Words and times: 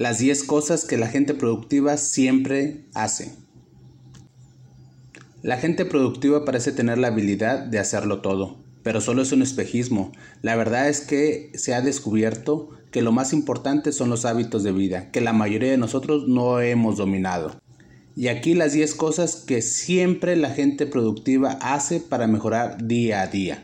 Las 0.00 0.18
10 0.18 0.44
cosas 0.44 0.86
que 0.86 0.96
la 0.96 1.08
gente 1.08 1.34
productiva 1.34 1.98
siempre 1.98 2.86
hace. 2.94 3.34
La 5.42 5.58
gente 5.58 5.84
productiva 5.84 6.46
parece 6.46 6.72
tener 6.72 6.96
la 6.96 7.08
habilidad 7.08 7.66
de 7.66 7.78
hacerlo 7.78 8.22
todo, 8.22 8.56
pero 8.82 9.02
solo 9.02 9.20
es 9.20 9.30
un 9.32 9.42
espejismo. 9.42 10.10
La 10.40 10.56
verdad 10.56 10.88
es 10.88 11.02
que 11.02 11.52
se 11.54 11.74
ha 11.74 11.82
descubierto 11.82 12.70
que 12.90 13.02
lo 13.02 13.12
más 13.12 13.34
importante 13.34 13.92
son 13.92 14.08
los 14.08 14.24
hábitos 14.24 14.62
de 14.62 14.72
vida, 14.72 15.10
que 15.10 15.20
la 15.20 15.34
mayoría 15.34 15.70
de 15.70 15.76
nosotros 15.76 16.26
no 16.26 16.62
hemos 16.62 16.96
dominado. 16.96 17.60
Y 18.16 18.28
aquí 18.28 18.54
las 18.54 18.72
10 18.72 18.94
cosas 18.94 19.36
que 19.36 19.60
siempre 19.60 20.34
la 20.34 20.48
gente 20.48 20.86
productiva 20.86 21.58
hace 21.60 22.00
para 22.00 22.26
mejorar 22.26 22.86
día 22.86 23.20
a 23.20 23.26
día. 23.26 23.62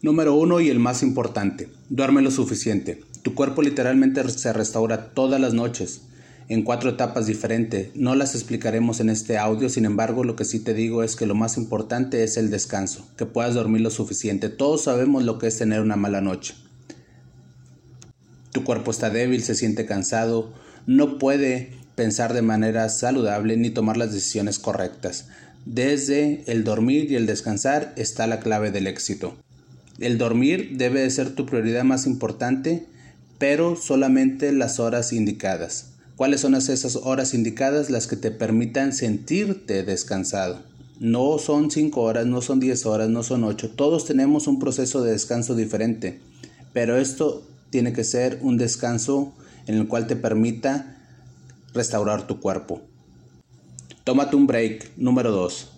Número 0.00 0.34
1 0.34 0.60
y 0.60 0.70
el 0.70 0.78
más 0.78 1.02
importante, 1.02 1.68
duerme 1.90 2.22
lo 2.22 2.30
suficiente. 2.30 3.02
Tu 3.22 3.34
cuerpo 3.34 3.62
literalmente 3.62 4.28
se 4.28 4.52
restaura 4.52 5.14
todas 5.14 5.40
las 5.40 5.54
noches, 5.54 6.02
en 6.48 6.64
cuatro 6.64 6.90
etapas 6.90 7.26
diferentes. 7.26 7.90
No 7.94 8.14
las 8.14 8.34
explicaremos 8.34 9.00
en 9.00 9.10
este 9.10 9.38
audio, 9.38 9.68
sin 9.68 9.84
embargo 9.84 10.24
lo 10.24 10.36
que 10.36 10.44
sí 10.44 10.58
te 10.58 10.74
digo 10.74 11.02
es 11.02 11.16
que 11.16 11.26
lo 11.26 11.34
más 11.34 11.56
importante 11.56 12.24
es 12.24 12.36
el 12.36 12.50
descanso, 12.50 13.06
que 13.16 13.26
puedas 13.26 13.54
dormir 13.54 13.80
lo 13.80 13.90
suficiente. 13.90 14.48
Todos 14.48 14.84
sabemos 14.84 15.24
lo 15.24 15.38
que 15.38 15.46
es 15.46 15.56
tener 15.56 15.80
una 15.80 15.96
mala 15.96 16.20
noche. 16.20 16.54
Tu 18.50 18.64
cuerpo 18.64 18.90
está 18.90 19.08
débil, 19.08 19.42
se 19.42 19.54
siente 19.54 19.86
cansado, 19.86 20.52
no 20.86 21.18
puede 21.18 21.72
pensar 21.94 22.34
de 22.34 22.42
manera 22.42 22.88
saludable 22.88 23.56
ni 23.56 23.70
tomar 23.70 23.96
las 23.96 24.12
decisiones 24.12 24.58
correctas. 24.58 25.28
Desde 25.64 26.42
el 26.46 26.64
dormir 26.64 27.10
y 27.10 27.14
el 27.14 27.26
descansar 27.26 27.94
está 27.96 28.26
la 28.26 28.40
clave 28.40 28.72
del 28.72 28.88
éxito. 28.88 29.36
El 30.00 30.18
dormir 30.18 30.72
debe 30.76 31.00
de 31.00 31.10
ser 31.10 31.34
tu 31.34 31.46
prioridad 31.46 31.84
más 31.84 32.06
importante 32.06 32.86
pero 33.42 33.74
solamente 33.74 34.52
las 34.52 34.78
horas 34.78 35.12
indicadas. 35.12 35.94
¿Cuáles 36.14 36.42
son 36.42 36.54
esas 36.54 36.94
horas 36.94 37.34
indicadas? 37.34 37.90
Las 37.90 38.06
que 38.06 38.14
te 38.14 38.30
permitan 38.30 38.92
sentirte 38.92 39.82
descansado. 39.82 40.62
No 41.00 41.38
son 41.38 41.68
5 41.68 42.00
horas, 42.00 42.24
no 42.24 42.40
son 42.40 42.60
10 42.60 42.86
horas, 42.86 43.08
no 43.08 43.24
son 43.24 43.42
8. 43.42 43.70
Todos 43.70 44.04
tenemos 44.04 44.46
un 44.46 44.60
proceso 44.60 45.02
de 45.02 45.10
descanso 45.10 45.56
diferente, 45.56 46.20
pero 46.72 46.96
esto 46.98 47.42
tiene 47.70 47.92
que 47.92 48.04
ser 48.04 48.38
un 48.42 48.58
descanso 48.58 49.32
en 49.66 49.74
el 49.74 49.88
cual 49.88 50.06
te 50.06 50.14
permita 50.14 50.98
restaurar 51.74 52.28
tu 52.28 52.38
cuerpo. 52.38 52.80
Tómate 54.04 54.36
un 54.36 54.46
break. 54.46 54.92
Número 54.96 55.32
2. 55.32 55.68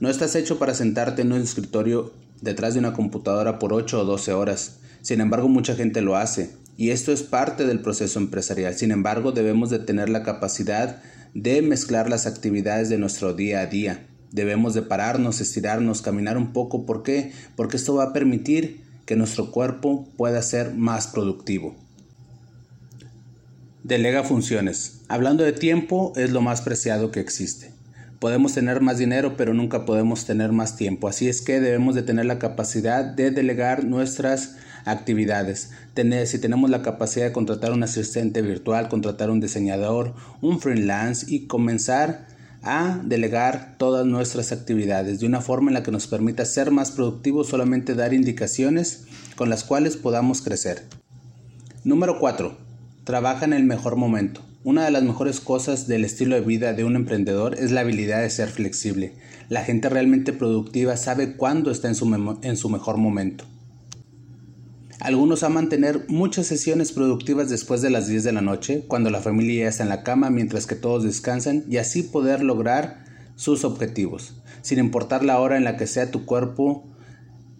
No 0.00 0.08
estás 0.08 0.36
hecho 0.36 0.58
para 0.58 0.72
sentarte 0.72 1.20
en 1.20 1.32
un 1.32 1.42
escritorio 1.42 2.14
detrás 2.40 2.72
de 2.72 2.80
una 2.80 2.94
computadora 2.94 3.58
por 3.58 3.74
8 3.74 4.00
o 4.00 4.04
12 4.06 4.32
horas. 4.32 4.76
Sin 5.02 5.20
embargo, 5.20 5.48
mucha 5.48 5.74
gente 5.74 6.00
lo 6.00 6.16
hace 6.16 6.58
y 6.80 6.92
esto 6.92 7.12
es 7.12 7.22
parte 7.22 7.66
del 7.66 7.80
proceso 7.80 8.18
empresarial. 8.18 8.74
Sin 8.74 8.90
embargo, 8.90 9.32
debemos 9.32 9.68
de 9.68 9.80
tener 9.80 10.08
la 10.08 10.22
capacidad 10.22 11.02
de 11.34 11.60
mezclar 11.60 12.08
las 12.08 12.26
actividades 12.26 12.88
de 12.88 12.96
nuestro 12.96 13.34
día 13.34 13.60
a 13.60 13.66
día. 13.66 14.06
Debemos 14.32 14.72
de 14.72 14.80
pararnos, 14.80 15.42
estirarnos, 15.42 16.00
caminar 16.00 16.38
un 16.38 16.54
poco. 16.54 16.86
¿Por 16.86 17.02
qué? 17.02 17.32
Porque 17.54 17.76
esto 17.76 17.96
va 17.96 18.04
a 18.04 18.12
permitir 18.14 18.80
que 19.04 19.14
nuestro 19.14 19.50
cuerpo 19.50 20.08
pueda 20.16 20.40
ser 20.40 20.72
más 20.72 21.06
productivo. 21.06 21.76
Delega 23.84 24.24
funciones. 24.24 25.02
Hablando 25.08 25.44
de 25.44 25.52
tiempo, 25.52 26.14
es 26.16 26.30
lo 26.30 26.40
más 26.40 26.62
preciado 26.62 27.10
que 27.10 27.20
existe. 27.20 27.74
Podemos 28.20 28.54
tener 28.54 28.80
más 28.80 28.96
dinero, 28.96 29.36
pero 29.36 29.52
nunca 29.52 29.84
podemos 29.84 30.24
tener 30.24 30.52
más 30.52 30.78
tiempo. 30.78 31.08
Así 31.08 31.28
es 31.28 31.42
que 31.42 31.60
debemos 31.60 31.94
de 31.94 32.04
tener 32.04 32.24
la 32.24 32.38
capacidad 32.38 33.04
de 33.04 33.30
delegar 33.30 33.84
nuestras 33.84 34.56
actividades. 34.84 35.70
Tener, 35.94 36.26
si 36.26 36.38
tenemos 36.38 36.70
la 36.70 36.82
capacidad 36.82 37.26
de 37.26 37.32
contratar 37.32 37.72
un 37.72 37.82
asistente 37.82 38.42
virtual, 38.42 38.88
contratar 38.88 39.30
un 39.30 39.40
diseñador, 39.40 40.14
un 40.40 40.60
freelance 40.60 41.26
y 41.28 41.46
comenzar 41.46 42.26
a 42.62 43.00
delegar 43.04 43.76
todas 43.78 44.06
nuestras 44.06 44.52
actividades 44.52 45.20
de 45.20 45.26
una 45.26 45.40
forma 45.40 45.70
en 45.70 45.74
la 45.74 45.82
que 45.82 45.90
nos 45.90 46.06
permita 46.06 46.44
ser 46.44 46.70
más 46.70 46.90
productivos, 46.90 47.48
solamente 47.48 47.94
dar 47.94 48.12
indicaciones 48.12 49.04
con 49.36 49.48
las 49.48 49.64
cuales 49.64 49.96
podamos 49.96 50.42
crecer. 50.42 50.84
Número 51.84 52.18
4. 52.18 52.56
Trabaja 53.04 53.46
en 53.46 53.54
el 53.54 53.64
mejor 53.64 53.96
momento. 53.96 54.42
Una 54.62 54.84
de 54.84 54.90
las 54.90 55.02
mejores 55.02 55.40
cosas 55.40 55.86
del 55.86 56.04
estilo 56.04 56.34
de 56.34 56.42
vida 56.42 56.74
de 56.74 56.84
un 56.84 56.94
emprendedor 56.94 57.58
es 57.58 57.70
la 57.70 57.80
habilidad 57.80 58.20
de 58.20 58.28
ser 58.28 58.50
flexible. 58.50 59.14
La 59.48 59.64
gente 59.64 59.88
realmente 59.88 60.34
productiva 60.34 60.98
sabe 60.98 61.36
cuándo 61.36 61.70
está 61.70 61.88
en 61.88 61.94
su, 61.94 62.38
en 62.42 62.56
su 62.58 62.68
mejor 62.68 62.98
momento. 62.98 63.46
Algunos 65.00 65.44
aman 65.44 65.70
tener 65.70 66.04
muchas 66.08 66.46
sesiones 66.46 66.92
productivas 66.92 67.48
después 67.48 67.80
de 67.80 67.88
las 67.88 68.06
10 68.06 68.22
de 68.22 68.32
la 68.32 68.42
noche, 68.42 68.84
cuando 68.86 69.08
la 69.08 69.22
familia 69.22 69.64
ya 69.64 69.70
está 69.70 69.82
en 69.82 69.88
la 69.88 70.02
cama 70.02 70.28
mientras 70.28 70.66
que 70.66 70.74
todos 70.74 71.04
descansan 71.04 71.64
y 71.70 71.78
así 71.78 72.02
poder 72.02 72.42
lograr 72.42 73.02
sus 73.34 73.64
objetivos. 73.64 74.34
Sin 74.60 74.78
importar 74.78 75.24
la 75.24 75.40
hora 75.40 75.56
en 75.56 75.64
la 75.64 75.78
que 75.78 75.86
sea 75.86 76.10
tu 76.10 76.26
cuerpo, 76.26 76.84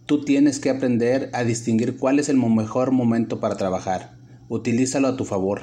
tú 0.04 0.22
tienes 0.22 0.58
que 0.58 0.68
aprender 0.68 1.30
a 1.32 1.42
distinguir 1.42 1.96
cuál 1.96 2.18
es 2.18 2.28
el 2.28 2.36
mejor 2.36 2.90
momento 2.90 3.40
para 3.40 3.56
trabajar. 3.56 4.18
Utilízalo 4.50 5.08
a 5.08 5.16
tu 5.16 5.24
favor. 5.24 5.62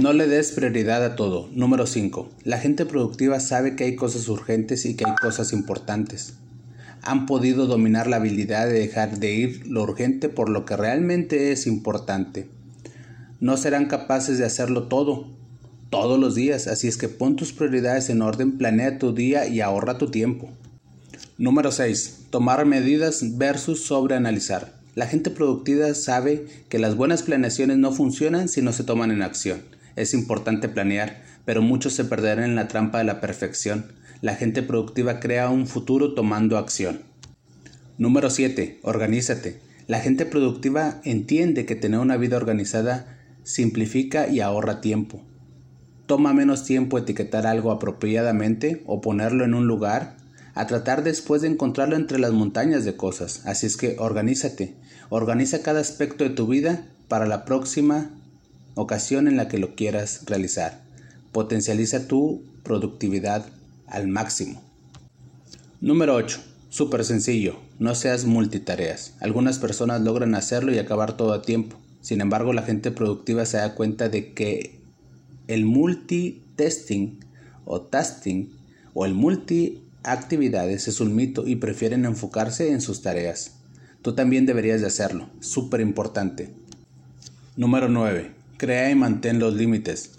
No 0.00 0.14
le 0.14 0.26
des 0.28 0.52
prioridad 0.52 1.04
a 1.04 1.14
todo. 1.14 1.50
Número 1.52 1.86
5. 1.86 2.30
La 2.42 2.58
gente 2.58 2.86
productiva 2.86 3.38
sabe 3.38 3.76
que 3.76 3.84
hay 3.84 3.96
cosas 3.96 4.28
urgentes 4.28 4.86
y 4.86 4.96
que 4.96 5.04
hay 5.04 5.14
cosas 5.20 5.52
importantes 5.52 6.38
han 7.06 7.24
podido 7.24 7.66
dominar 7.66 8.08
la 8.08 8.16
habilidad 8.16 8.66
de 8.66 8.80
dejar 8.80 9.18
de 9.18 9.32
ir 9.32 9.66
lo 9.68 9.84
urgente 9.84 10.28
por 10.28 10.48
lo 10.48 10.64
que 10.64 10.76
realmente 10.76 11.52
es 11.52 11.68
importante. 11.68 12.48
No 13.38 13.56
serán 13.56 13.86
capaces 13.86 14.38
de 14.38 14.44
hacerlo 14.44 14.88
todo, 14.88 15.28
todos 15.88 16.18
los 16.18 16.34
días, 16.34 16.66
así 16.66 16.88
es 16.88 16.96
que 16.96 17.08
pon 17.08 17.36
tus 17.36 17.52
prioridades 17.52 18.10
en 18.10 18.22
orden, 18.22 18.58
planea 18.58 18.98
tu 18.98 19.14
día 19.14 19.46
y 19.46 19.60
ahorra 19.60 19.98
tu 19.98 20.10
tiempo. 20.10 20.50
Número 21.38 21.70
6. 21.70 22.26
Tomar 22.30 22.66
medidas 22.66 23.38
versus 23.38 23.84
sobreanalizar. 23.84 24.74
La 24.96 25.06
gente 25.06 25.30
productiva 25.30 25.94
sabe 25.94 26.46
que 26.68 26.80
las 26.80 26.96
buenas 26.96 27.22
planeaciones 27.22 27.76
no 27.76 27.92
funcionan 27.92 28.48
si 28.48 28.62
no 28.62 28.72
se 28.72 28.82
toman 28.82 29.12
en 29.12 29.22
acción. 29.22 29.60
Es 29.94 30.12
importante 30.12 30.68
planear, 30.68 31.22
pero 31.46 31.62
muchos 31.62 31.94
se 31.94 32.04
perderán 32.04 32.44
en 32.44 32.56
la 32.56 32.68
trampa 32.68 32.98
de 32.98 33.04
la 33.04 33.20
perfección. 33.22 33.86
La 34.20 34.34
gente 34.34 34.62
productiva 34.62 35.20
crea 35.20 35.48
un 35.48 35.66
futuro 35.66 36.12
tomando 36.12 36.58
acción. 36.58 37.00
Número 37.96 38.28
7. 38.28 38.80
Organízate. 38.82 39.60
La 39.86 40.00
gente 40.00 40.26
productiva 40.26 41.00
entiende 41.04 41.64
que 41.64 41.76
tener 41.76 42.00
una 42.00 42.16
vida 42.16 42.36
organizada 42.36 43.16
simplifica 43.44 44.28
y 44.28 44.40
ahorra 44.40 44.80
tiempo. 44.80 45.22
Toma 46.06 46.34
menos 46.34 46.64
tiempo 46.64 46.98
etiquetar 46.98 47.46
algo 47.46 47.70
apropiadamente 47.70 48.82
o 48.86 49.00
ponerlo 49.00 49.44
en 49.44 49.54
un 49.54 49.66
lugar 49.66 50.16
a 50.54 50.66
tratar 50.66 51.04
después 51.04 51.42
de 51.42 51.48
encontrarlo 51.48 51.94
entre 51.94 52.18
las 52.18 52.32
montañas 52.32 52.84
de 52.84 52.96
cosas. 52.96 53.46
Así 53.46 53.66
es 53.66 53.76
que 53.76 53.96
organízate. 53.98 54.74
Organiza 55.10 55.62
cada 55.62 55.80
aspecto 55.80 56.24
de 56.24 56.30
tu 56.30 56.48
vida 56.48 56.86
para 57.06 57.26
la 57.26 57.44
próxima 57.44 58.10
ocasión 58.74 59.28
en 59.28 59.36
la 59.36 59.46
que 59.46 59.58
lo 59.58 59.76
quieras 59.76 60.22
realizar. 60.26 60.85
Potencializa 61.36 62.08
tu 62.08 62.44
productividad 62.62 63.44
al 63.86 64.08
máximo. 64.08 64.62
Número 65.82 66.14
8. 66.14 66.40
Súper 66.70 67.04
sencillo, 67.04 67.58
no 67.78 67.94
seas 67.94 68.24
multitareas. 68.24 69.12
Algunas 69.20 69.58
personas 69.58 70.00
logran 70.00 70.34
hacerlo 70.34 70.72
y 70.72 70.78
acabar 70.78 71.18
todo 71.18 71.34
a 71.34 71.42
tiempo. 71.42 71.76
Sin 72.00 72.22
embargo, 72.22 72.54
la 72.54 72.62
gente 72.62 72.90
productiva 72.90 73.44
se 73.44 73.58
da 73.58 73.74
cuenta 73.74 74.08
de 74.08 74.32
que 74.32 74.80
el 75.46 75.66
multitesting 75.66 77.22
o 77.66 77.82
tasking 77.82 78.56
o 78.94 79.04
el 79.04 79.12
multiactividades 79.12 80.88
es 80.88 81.00
un 81.00 81.14
mito 81.14 81.46
y 81.46 81.56
prefieren 81.56 82.06
enfocarse 82.06 82.70
en 82.70 82.80
sus 82.80 83.02
tareas. 83.02 83.58
Tú 84.00 84.14
también 84.14 84.46
deberías 84.46 84.80
de 84.80 84.86
hacerlo, 84.86 85.28
súper 85.40 85.82
importante. 85.82 86.54
Número 87.58 87.90
9. 87.90 88.30
Crea 88.56 88.90
y 88.90 88.94
mantén 88.94 89.38
los 89.38 89.52
límites. 89.52 90.12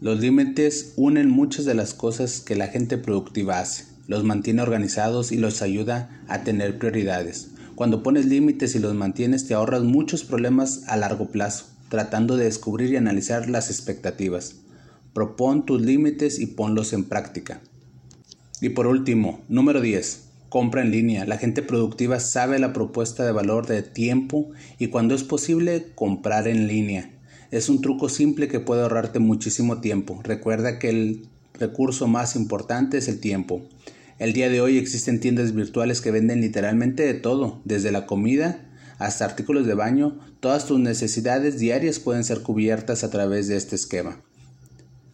Los 0.00 0.20
límites 0.20 0.92
unen 0.96 1.30
muchas 1.30 1.64
de 1.64 1.74
las 1.74 1.94
cosas 1.94 2.40
que 2.40 2.56
la 2.56 2.66
gente 2.66 2.98
productiva 2.98 3.60
hace, 3.60 3.84
los 4.08 4.24
mantiene 4.24 4.60
organizados 4.60 5.30
y 5.30 5.36
los 5.36 5.62
ayuda 5.62 6.20
a 6.28 6.42
tener 6.42 6.78
prioridades. 6.78 7.50
Cuando 7.74 8.02
pones 8.02 8.26
límites 8.26 8.74
y 8.74 8.80
los 8.80 8.94
mantienes 8.94 9.46
te 9.46 9.54
ahorras 9.54 9.82
muchos 9.82 10.24
problemas 10.24 10.82
a 10.88 10.96
largo 10.96 11.28
plazo, 11.28 11.66
tratando 11.88 12.36
de 12.36 12.44
descubrir 12.44 12.90
y 12.92 12.96
analizar 12.96 13.48
las 13.48 13.70
expectativas. 13.70 14.56
Propon 15.12 15.64
tus 15.64 15.80
límites 15.80 16.40
y 16.40 16.46
ponlos 16.46 16.92
en 16.92 17.04
práctica. 17.04 17.60
Y 18.60 18.70
por 18.70 18.88
último, 18.88 19.42
número 19.48 19.80
10. 19.80 20.22
Compra 20.48 20.82
en 20.82 20.90
línea. 20.90 21.24
La 21.24 21.38
gente 21.38 21.62
productiva 21.62 22.18
sabe 22.18 22.58
la 22.58 22.72
propuesta 22.72 23.24
de 23.24 23.32
valor 23.32 23.66
de 23.66 23.82
tiempo 23.82 24.50
y 24.78 24.88
cuando 24.88 25.14
es 25.14 25.22
posible 25.22 25.92
comprar 25.94 26.48
en 26.48 26.66
línea. 26.66 27.13
Es 27.54 27.68
un 27.68 27.80
truco 27.80 28.08
simple 28.08 28.48
que 28.48 28.58
puede 28.58 28.82
ahorrarte 28.82 29.20
muchísimo 29.20 29.80
tiempo. 29.80 30.20
Recuerda 30.24 30.80
que 30.80 30.88
el 30.90 31.28
recurso 31.52 32.08
más 32.08 32.34
importante 32.34 32.98
es 32.98 33.06
el 33.06 33.20
tiempo. 33.20 33.62
El 34.18 34.32
día 34.32 34.48
de 34.48 34.60
hoy 34.60 34.76
existen 34.76 35.20
tiendas 35.20 35.54
virtuales 35.54 36.00
que 36.00 36.10
venden 36.10 36.40
literalmente 36.40 37.04
de 37.04 37.14
todo, 37.14 37.62
desde 37.64 37.92
la 37.92 38.06
comida 38.06 38.58
hasta 38.98 39.24
artículos 39.24 39.68
de 39.68 39.74
baño, 39.74 40.18
todas 40.40 40.66
tus 40.66 40.80
necesidades 40.80 41.60
diarias 41.60 42.00
pueden 42.00 42.24
ser 42.24 42.42
cubiertas 42.42 43.04
a 43.04 43.10
través 43.10 43.46
de 43.46 43.56
este 43.56 43.76
esquema. 43.76 44.20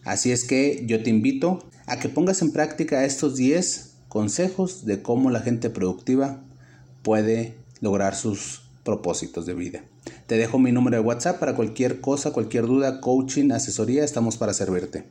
Así 0.03 0.33
es 0.33 0.45
que 0.45 0.85
yo 0.87 1.03
te 1.03 1.11
invito 1.11 1.69
a 1.85 1.99
que 1.99 2.09
pongas 2.09 2.41
en 2.41 2.53
práctica 2.53 3.05
estos 3.05 3.37
10 3.37 3.97
consejos 4.09 4.87
de 4.87 5.03
cómo 5.03 5.29
la 5.31 5.41
gente 5.41 5.69
productiva 5.69 6.43
puede 7.03 7.59
lograr 7.83 8.15
sus 8.15 8.63
propósitos 8.83 9.45
de 9.45 9.53
vida. 9.53 9.85
Te 10.31 10.37
dejo 10.37 10.61
mi 10.61 10.71
número 10.71 10.97
de 10.97 11.03
WhatsApp 11.03 11.41
para 11.41 11.57
cualquier 11.57 12.01
cosa, 12.01 12.33
cualquier 12.33 12.65
duda, 12.65 13.01
coaching, 13.01 13.51
asesoría, 13.51 14.05
estamos 14.05 14.37
para 14.37 14.55
servirte. 14.55 15.09